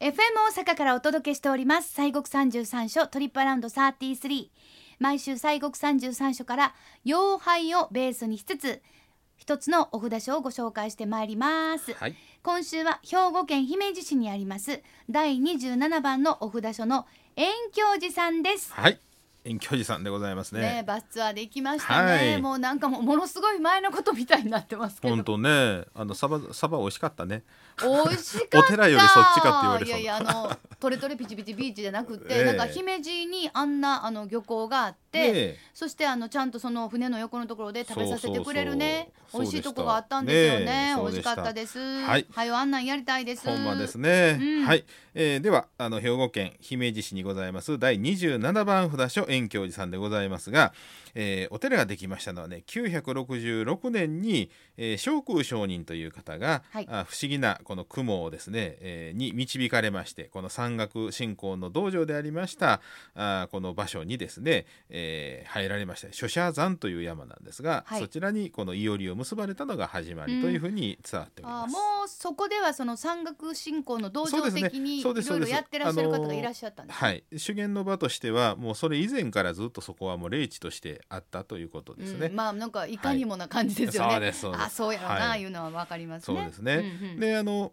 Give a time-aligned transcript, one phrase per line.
[0.00, 0.14] FM
[0.56, 1.92] 大阪からお届けしております。
[1.94, 4.48] 西国三十三所トリップアラウンド33
[4.98, 8.80] 毎週西国三十三所から妖拝をベースにしつつ
[9.36, 12.14] 一つのお札書をご紹介してまいります、はい。
[12.42, 17.06] 今週は兵庫県姫路市にあります第27番のお札書の
[17.36, 18.72] 遠京寺さんです。
[18.72, 18.98] はい
[19.44, 20.60] 遠距離さんでございますね。
[20.60, 22.42] ねバスツアーで行きましたね、はい。
[22.42, 25.14] もうなんかもうものすごい前のことみたいになってますけど。
[25.14, 25.84] 本当ね。
[25.94, 27.42] あのサバサバ美味しかったね。
[27.80, 28.58] 美味しかった。
[28.58, 32.44] お寺よりそっちかって言われいやいやあのトレトレピチピチビーチじゃなくて、 ええ。
[32.44, 35.09] なんか姫路にあんなあの漁港があって、
[35.74, 40.94] そしてあのちゃんとその船の横のところで食べさせてくれるね美味しいとこがあったんですよね。
[40.96, 41.78] 美味しかったです。
[41.78, 42.26] はい。
[42.30, 43.48] はよあんなんやりたいです。
[43.48, 44.64] ほんまですね、うん。
[44.64, 44.84] はい、
[45.14, 47.78] えーではあの兵庫県姫路市にございます。
[47.78, 50.72] 第27番札所遠京寺さんでございますが、
[51.14, 56.88] えーお寺ができましたのはね966年に、えー、正空上人という方が、はい。
[56.90, 62.80] あ不思議なこの雲をですね、えーに導かれましてこの山岳信仰の道場でありました
[63.14, 64.99] あこの場所にですね、えー
[65.46, 66.12] 入られました。
[66.12, 68.00] 諸社山という山なんですが、はい。
[68.00, 71.76] そちらにこのいおりを結ばれたのが始まりというふうに伝わっております。
[71.76, 77.08] あもうそこではその山岳信仰の道場的にいろいろやってらっしゃる方がいらっしゃったんですね。
[77.08, 82.26] はい、修験の場としてはもうそれ以前からずっとそこはもう霊地としてあったということですね。
[82.26, 84.64] うんまあなんかいかにもな感じですよね、そうですそうです。
[84.64, 85.40] あそうやろな、はい。
[85.40, 86.36] いうのはわかりますね。
[86.36, 86.98] そうですね。
[87.02, 87.20] うんうん。
[87.20, 87.72] であの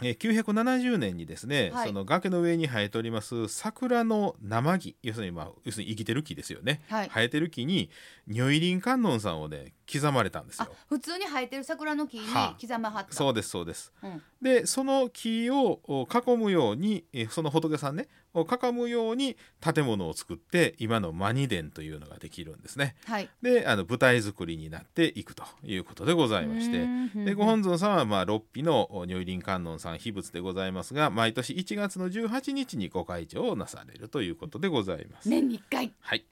[0.00, 1.88] えー970年にですね、はい。
[1.88, 4.96] その崖の上に生えております桜の生木。
[5.02, 7.08] 要するにまあ要するに生きてる木ですよね、はい。
[7.08, 7.90] 生えてる木に
[8.26, 10.72] 如意輪観音さんをね刻まれたんですあよ。
[10.88, 13.92] 普通に生えてる桜の木にはあ刻まはった、そうですそうです。
[14.02, 22.96] うんでその木をお囲むようにえーその仏さんねを囲むように建物を作って今のマニ殿というのができるんですね。
[23.04, 26.88] はいであの舞台作りになっていくということでございまして
[27.24, 35.28] でご本尊さんはまあ六匹のお如意輪観音さん秘仏でございますが毎年1月の18日にご開帳をなされるということでございます。
[35.28, 36.24] 年に一回はい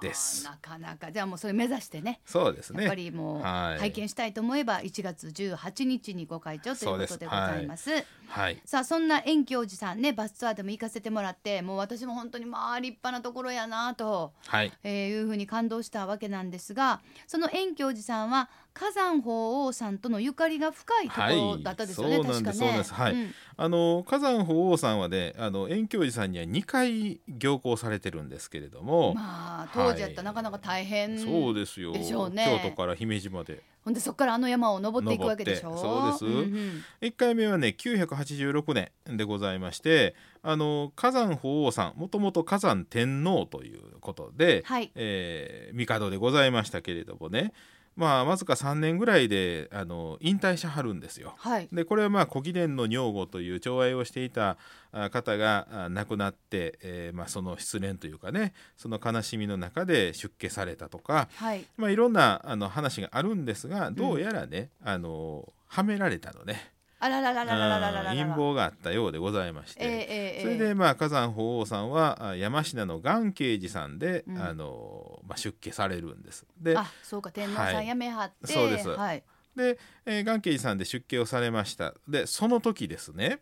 [0.00, 0.44] です。
[0.44, 1.10] なかなか。
[1.12, 2.20] じゃあもうそれ目指してね。
[2.24, 2.84] そうですね。
[2.84, 3.78] やっぱりもうはい。
[3.80, 7.90] 拝見したいと思えば1月18日にご開帳ということでございます。
[8.28, 8.60] はい。
[8.64, 14.72] さあそんな遠京寺さんねバスツアーでも行かせてもらってもう私も本当にまあ立派なところやなと、はい。
[14.82, 22.70] えーいうふうに感動したわけなんですがその遠京寺さんは火山法皇さんとのゆかりが深いところだったですよね、はいそうなんです確かね。
[22.70, 22.94] そうです。
[22.94, 23.16] はい。
[23.16, 23.34] ん。
[23.56, 31.92] あの火山法皇さんはねあの遠京寺さんには2回行幸されてるんですけれども、まあ当時やったらなかなか大変、そうですよ。
[31.92, 32.60] でしょうね。
[32.62, 33.62] 京都から姫路まで。
[33.84, 35.70] ほんでそこからあの山を登っていくわけでしょ。
[35.70, 36.46] 登ってそうです。
[36.46, 44.92] んん1回目はね986年でございましてあの火山法皇さんもともと火山天皇ということで、はい。
[44.94, 47.52] えー帝でございましたけれどもね
[47.98, 51.34] まあわずか3年ぐらいであの引退しはるんですよ。
[51.36, 54.56] はいでこれはまあ古貴殿の女房という寵愛をしていた
[54.92, 66.77] あ方があ亡くなって、えーまあ、その失恋というかねその悲しみの中で出家されたとか、はいまあ、いろんなあの話があるんですがどうやらね、あのはめられたのね。
[67.00, 74.38] あらららららららららら陰謀があったようでございまして、ええええそれでまあ火山法皇さんはあ山科の元慶寺さんで、うん。
[74.38, 76.44] あのまあ、出家されるんです。
[76.60, 77.84] であそうか天皇さはい。
[77.84, 78.88] んやめはって、そうです。
[78.88, 79.22] はい。
[79.54, 81.94] で、えー元慶寺さんで出家をされました。
[82.08, 83.40] でその時ですね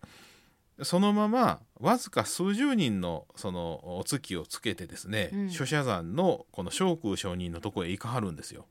[0.82, 5.50] そのままわずか数十人のそのお月をつけてですね、うん。
[5.50, 8.66] 諸社山のこの正空上人のとこへ行かはるんですよ、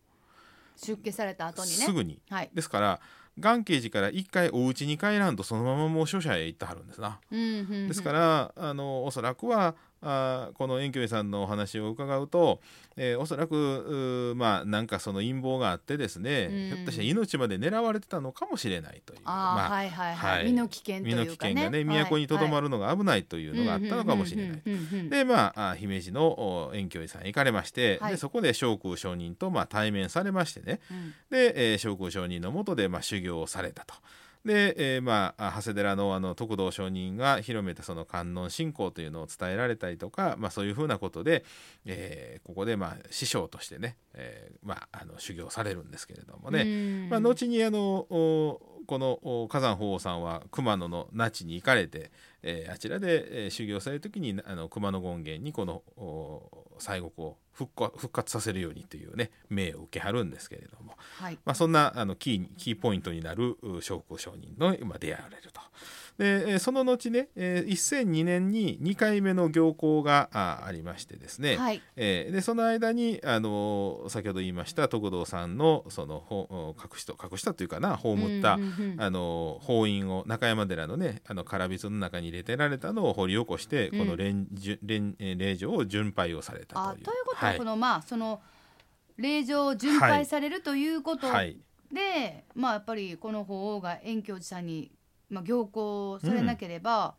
[0.77, 1.75] 出家された後にね。
[1.77, 2.21] すぐに。
[2.29, 2.51] はい。
[2.53, 2.99] ですから
[3.37, 7.19] 元慶寺から一回お家に帰らんとそのままもう諸社へ行ってはるんですな。
[7.87, 9.75] ですからあのおそらくは
[10.05, 12.61] あこの遠距離さんのお話を伺うと、
[12.97, 16.77] えーおそらくまあなんかその陰謀があってですね、うん。
[16.77, 19.19] ひょっとしたら命まで狙われてたのかもしれないという。
[19.23, 20.45] まあはいはいはい、はい。
[20.45, 21.53] 身の危険と身の危いうかね。
[21.53, 24.61] 険がね都にとどまるるのが危ないというのがあったのかもしれない。
[24.65, 28.11] いでまああ姫路のお遠距離さんへ行かれまして、はい。
[28.11, 30.79] でそこで正空上人とまあ対面されましてね。
[30.91, 31.13] うん。
[31.29, 33.95] で、えー、正空上人のもとでまあ修行をされたと。
[34.45, 41.43] で、えーまああ長谷寺のあの徳道上人が広めたその観音信仰というのを伝えられたりとか、まあ、そういうふうなことで、
[41.85, 47.09] えーここでまあ師匠としてね、えーまあ、あの修行されるんですけれどもね、うん。
[47.09, 52.11] まあ、後にあのおこのお火山法皇さんは熊野の那智に行かれて、
[52.43, 65.61] えーあちらで、えー修行される時にあの熊野権現にこのお西国を復活復活させるようにというね命を受けはるんですけれども、はいまあ、そんなあのキーキーポイントになるう聖福上人の今出会われると。
[66.17, 71.81] でえーその後ね、えー1002年に2回目の行幸があありましてですね、はい。
[71.95, 78.53] えーでその間に、あのー先ほど言いました徳道さんのそのほ隠した隠したというかな葬った、
[78.97, 83.99] あの法院を中山寺のねあの唐の中に入れてられたのを掘り起こして、うん。
[83.99, 87.03] この霊じ霊場を巡拝をされたあという。
[87.05, 87.57] ということは、はい。
[87.57, 88.41] このまあその
[89.17, 91.57] 霊場を巡拝されるということで、はい。
[92.53, 94.91] まあやっぱりこの法皇が遠教寺さんに、
[95.29, 97.15] まあ、行幸されなければ、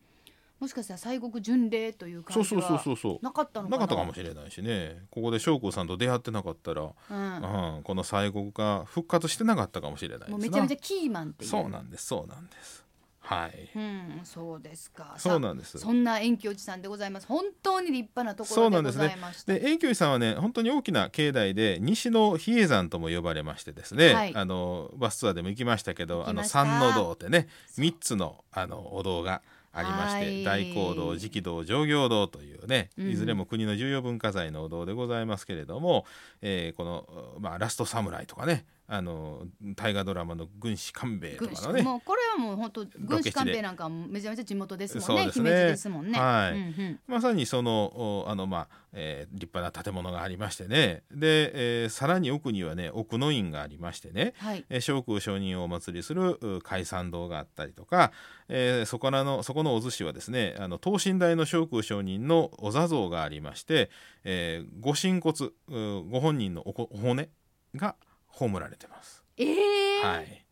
[0.58, 3.24] もしかしたら西国巡礼というそうそうそう感じはそうそう。
[3.24, 3.82] なかったのかな？
[3.82, 5.02] なかったかもしれないしね。
[5.10, 7.76] ここで将校さんと出会ってなかったら、うん。
[7.76, 10.32] うん、この西国が復活してなかったかもしれないですな。
[10.32, 11.50] もうめちゃめちゃキーマンっていう。
[11.50, 12.85] そうなんですそうなんです
[13.26, 13.68] はい。
[13.74, 15.14] うん、そうですか。
[15.18, 15.72] そうなんです。
[15.72, 17.26] さそんな遠京寺さんでございます。
[17.26, 19.08] 本当に立派なところでごそうなんですね。
[19.08, 19.52] ざいました。
[19.52, 24.32] で遠距離さんはね本当に大きな境内で西の比叡山とも呼ばれましてですね、はい。
[24.36, 27.84] あのバスツアーでも行きましたけどあの三の堂ってねそう。
[27.84, 30.44] 3つのあのお堂がありまして、はい。
[30.44, 33.10] 大講堂直堂上行堂というね、うん。
[33.10, 36.06] いずれも国の重要文化財のお堂でございますけれども、
[36.42, 39.42] えーこの、まあ、ラストサムライとかねあの
[39.74, 45.26] 大河ドラマの軍師官兵衛とかのねもうこれはもう本当軍師官兵衛なんかもめちゃめちゃ地元ですもんね。
[45.26, 46.18] ね姫路ですもんね。
[46.18, 54.64] はいうんうんまさにそのおあの、まあえー立派な建物がありましてねで、えーさらに奥にはね奥の院がありましてねはい。
[54.68, 58.12] えー聖空上人をお祭りするう海参堂があったりとか、
[58.48, 63.90] えーそこらのそこのお寿司はですねあの等身大の聖空上人のお座像がありまして、
[64.22, 67.28] えーご神骨うご本人のお骨
[67.74, 67.96] が
[68.28, 69.24] 葬られてます。
[69.36, 70.16] ええー。
[70.16, 70.44] はい。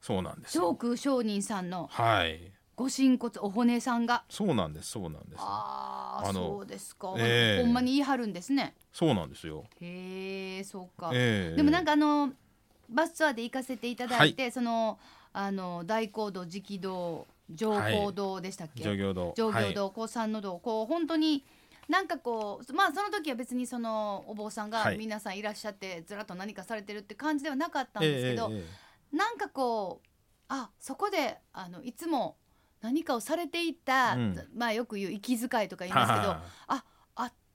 [0.00, 2.52] そうなんです上空上人さんのはい。
[2.76, 4.24] ご神骨お骨さんが。
[4.28, 4.90] そうなんです。
[4.90, 5.38] そうなんです。
[5.38, 8.74] ああそうですか、ええほんまに言い張るんですね。
[8.92, 9.64] そうなんですよ。
[9.80, 11.10] へえそうか。
[11.14, 11.56] えー。
[11.56, 12.32] でもなんかあの
[12.90, 14.98] バスツアーで行かせていただいて、その
[15.32, 19.68] あの大講堂直堂上講堂でしたっけ、上行堂上はい。
[19.68, 21.44] 行堂高山の堂こう本当に
[21.88, 24.98] なんかこうまあその時は別にそのお坊さんがはい。
[24.98, 28.64] 皆さんいらっしゃってずらっと何かされてるって感じではなかったんですけど、えええ
[29.12, 30.08] えなんかこう
[30.48, 32.36] あそこであのいつも
[32.80, 34.48] 何かをされていた、うん。
[34.56, 36.84] まあよく言う息遣いとか言いますけどはああ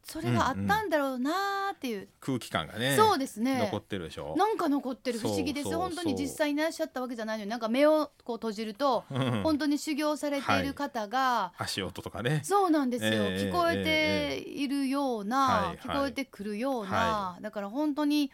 [0.10, 3.60] それがあったんだろうなーっていう、空気感がねそうですね。
[3.60, 4.36] 残ってるでしょ。
[4.36, 5.78] なんか残ってる不思議です。
[5.78, 7.44] 本当に実際にいらっしゃったわけじゃないの。
[7.44, 12.42] になんか目をこう閉じるとうん本当に修行されている方が、足音とかね。
[12.44, 15.78] そうなんですよ、ええ聞こえているような、はいはい。
[15.78, 18.32] 聞こえてくるような、はだから本当に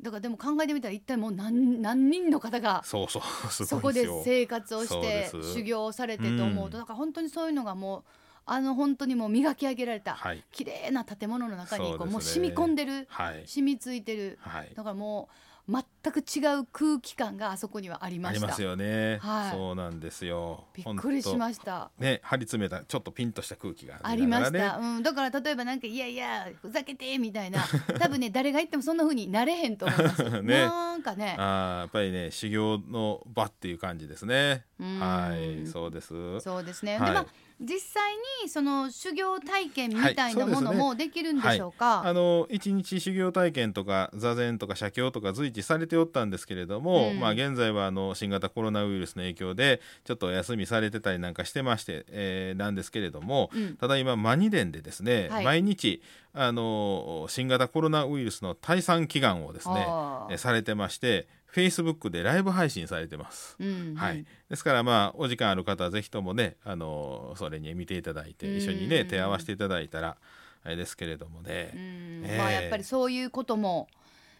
[0.00, 4.06] だからでも考えてみたら一体もう何何人の方がそうそうすそこで。
[4.24, 6.82] 生活をして修行をされてと思うと、うん。
[6.82, 8.04] だから本当にそういうのがもう
[8.46, 14.72] あの本当にもう磨き上げられた、はい綺麗な建物の中にこうねもう染み込んでるはい染みついてるはい。
[14.74, 19.18] だからもう全く違う空気感があそこにはありましたありますよね。
[19.20, 20.64] はいそうなんですよ。
[20.74, 21.64] びっくりしましした。
[21.64, 21.90] た。
[21.98, 27.64] ね張り詰めたちょっとピンとした空気がありました、うん、だから例えばなんかいやいやふざけてみたいな
[27.98, 34.64] 多分ね 誰が言ってもそんな風になれへんと思います、 ねなんかねあーやっぱりね修行の場っていう感じですね。
[34.80, 34.98] うん。
[34.98, 36.40] はいそうです。
[36.40, 37.06] そうですね、はい。
[37.08, 37.26] でまあ
[37.58, 38.12] 実際
[38.42, 47.20] にその修行体験みたいなものもできるんでしょうか、あの一日修行体験とか座禅とか写経とか随時されておったんですけれども、うん。
[47.20, 53.76] まあ現在はあの新型コロナウイルスの影響でちょっとお休みされてたりなんかしてまして、えーなんですけれども、うん。
[53.76, 55.44] ただ今マニデンでですね、はい。
[55.44, 56.02] 毎日
[56.38, 59.88] あの新型コロナウイルスの退散祈願をですね
[60.36, 63.56] されてましてフェイスブックでライブ配信されてます。
[63.58, 63.94] うんうん。
[63.94, 68.56] はい、ですからまあお時間ある方はぜひともねあのそれに見ていただいてうん。
[68.58, 70.18] 一緒にね手合わせていただいたら
[70.62, 72.24] あれですけれどもうね、ん。
[72.26, 72.38] ええ。
[72.38, 73.88] まあやっぱりそういうことも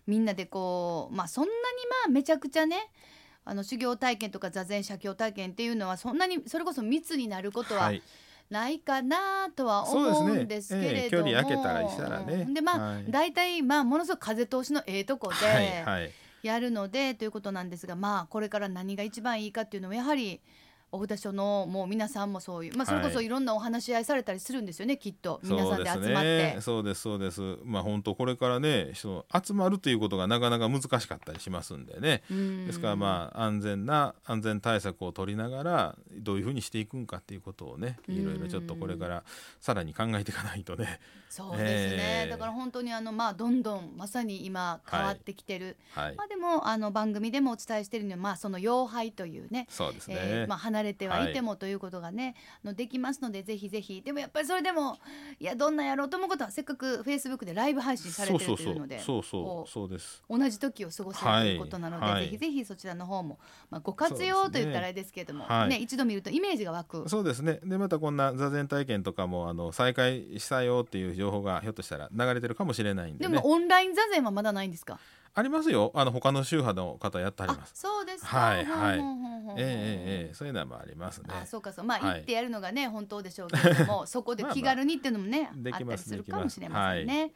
[0.06, 2.90] みんなでこうまあそんなにまあめちゃくちゃね
[3.46, 8.02] あの修行体験とか座禅写経体験っていうのはそんなにそれこそ密になることははい、
[8.50, 12.46] ないかなとは思うんですけれども、ええ距離空けたりしたらね。
[12.52, 13.04] でまあ、はい。
[13.10, 16.10] 大体まあものすごく風通しのええとこはいではい。
[16.42, 20.40] やるのでということなんですがまあこれから何が一番いいかっていうのはやはり
[20.92, 23.26] お札所のもう皆さんもそういうまあそれこそはい。
[23.26, 25.40] いろんなお話し合いされたりするんですよねきっと。
[25.42, 26.54] 皆さんです集まって。
[26.54, 26.58] ね。
[26.60, 27.40] そうですそうです。
[27.64, 32.22] まあ本当これからねその集まるということがなかなか難しかったりしますんでね。
[32.30, 32.66] うん。
[32.66, 39.24] ですからまあ安全な安全対策を取りながらどういうふうにしていくんかっていうことをねいろいろちょっとこれから
[39.60, 41.00] さらに考えていかないとね。
[41.28, 42.30] そうですね、ええ。
[42.30, 46.14] だから本当にあのまあどんどんまさに今変わってきてる、はい。
[46.16, 49.66] まあでもあの番組でもお伝えしているのはまあその妖拝というね。
[49.68, 54.02] そうですね、えーまあ、離れてはいてもということがね、あのできますのでぜひぜひ。
[54.02, 54.98] でもやっぱりそれでも
[55.40, 60.22] いやどんなやろうと思うことはせっかくフェイスブックでライブ配信されてるというのでそうそうこそうです。
[60.28, 62.24] 同じ時を過ごされていることなので、はい。
[62.24, 63.38] ぜひぜひそちらの方も、
[63.70, 67.08] まあ、ご活用と言ったらあれですけれども、はいね、一度見るとイメージが湧く。
[67.08, 67.60] そうですね。
[67.64, 73.32] でまたこんな座禅体験とかもあの再開したよっていう情報がひょっとしたら流れてるかもしれないんでね。
[73.32, 74.98] でもオンライン座禅はまだないんですか？
[75.38, 75.92] ありますよ。
[75.94, 77.72] あの他の宗派の方やってありあます。
[77.74, 78.38] そうですか。
[78.38, 78.98] はいはい。
[78.98, 79.56] ええええ
[80.28, 80.34] ええ。
[80.34, 81.26] そういうのもありますね。
[81.28, 81.84] あそうかそう。
[81.84, 82.18] まあ、はい。
[82.20, 87.32] 行ってやるのがね本当でしょうけれども そこで気軽にっていうのもね、あったりするかもしれませんね。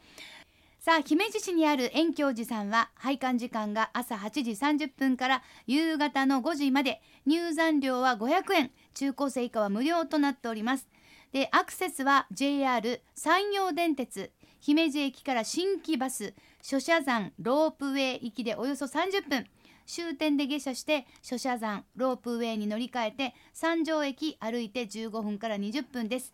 [0.79, 8.71] さあ姫路市にある遠京寺さんは拝観時間が朝8時30分から夕方の5時まで入山料は500円。
[8.95, 10.87] 中高生以下は無料となっております。
[11.33, 14.31] でアクセスは JR 山陽電鉄。
[14.59, 19.47] 姫路駅から新規バス諸社山ロープウェイ行きでおよそ30分。
[19.87, 26.33] 終点で下車して諸社山ロープウェイに乗り換えて三条駅歩いて15分から20分です。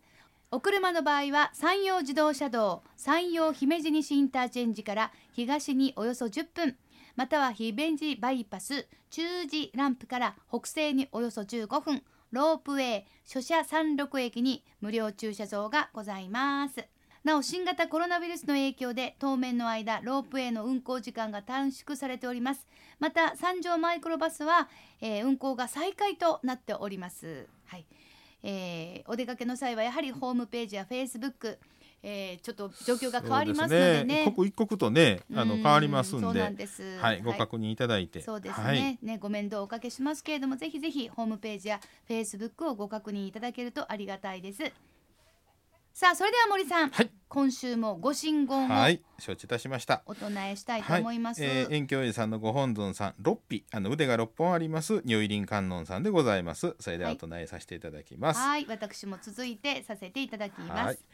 [0.50, 6.76] お車の場合は山陽自動車道山陽姫路西インターチェンジから東におよそ10分。
[7.16, 12.02] または姫路バイパス中寺ランプから北西におよそ15分。
[12.30, 16.84] ロープウェイ諸社山麓駅に無料駐車場がございます。
[17.28, 22.66] なお新型コロナウイルスの影響で当面の間ロープウェイの運行時間が短縮されております。
[22.98, 24.66] また三条マイクロバスは、
[25.02, 27.46] えー運行が再開となっております。
[27.66, 27.84] はい。
[28.42, 31.58] えーお出かけの際はやはりホームページやフェイスブック、
[32.02, 34.22] えーちょっと状況が変わりますのでね。
[34.24, 36.96] 刻一刻とねあのうん変わりますんそうでなんです。
[36.96, 38.22] はいご確認いただいて。
[38.22, 38.98] そうですね,、はい。
[39.02, 44.72] ねご面倒をおかけしますけれどもぜひぜひホームページやフェイスブックをご確認いただけるとありがたいです
[45.98, 47.10] さあそれでは森さん、はい。
[47.26, 49.02] 今週もご神言をはい。
[49.18, 50.04] 承知いたしました。
[50.06, 51.50] お唱えしたいと思います、はい。
[51.50, 56.76] えー、遠京寺さんのご本尊さん六匹あの腕が六本あります如意輪観音さんでございます。
[56.78, 58.66] それではお唱えさせていただきます、はい。
[58.68, 61.04] 私も続いてさせていただきます、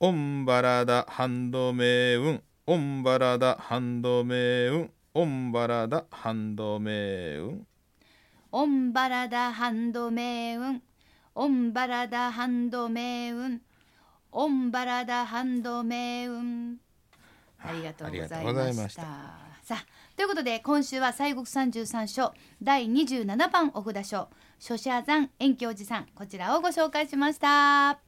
[0.00, 2.42] オンバラダハンドメウン。
[2.66, 4.90] オンバラダハンドメウン。
[5.14, 7.66] オンバラダハンドメウン。
[8.52, 10.82] オンバラダハンドメウン
[11.38, 13.60] オンバラダハンドメウン
[14.32, 16.78] オンバラダハンドメウン
[17.62, 19.08] ありがとうございましいましたた
[19.62, 24.28] さあということで今週は西国三十三所第27番お札書
[24.58, 28.05] 書者山遠京寺さんこちらをご紹介しました